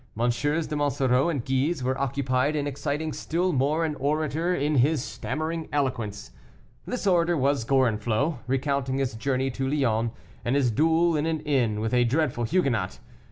de 0.17 0.75
Monsoreau 0.75 1.29
and 1.29 1.45
Guise 1.45 1.83
were 1.83 1.95
occupied 2.01 2.55
in 2.55 2.65
exciting 2.65 3.13
still 3.13 3.53
more 3.53 3.85
an 3.85 3.93
orator 3.99 4.51
in 4.55 4.77
his 4.77 5.03
stammering 5.03 5.69
eloquence. 5.71 6.31
This 6.87 7.05
orator 7.05 7.37
was 7.37 7.63
Gorenflot, 7.65 8.39
recounting 8.47 8.97
his 8.97 9.13
journey 9.13 9.51
to 9.51 9.69
Lyons, 9.69 10.09
and 10.43 10.55
his 10.55 10.71
duel 10.71 11.15
in 11.15 11.27
an 11.27 11.41
inn 11.41 11.79
with 11.81 11.93
a 11.93 12.03
dreadful 12.03 12.45
Huguenot. 12.45 12.97